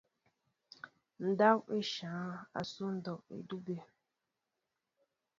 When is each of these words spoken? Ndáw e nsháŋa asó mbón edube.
Ndáw 1.29 1.57
e 1.75 1.75
nsháŋa 1.81 2.35
asó 2.59 2.83
mbón 2.95 3.17
edube. 3.35 3.77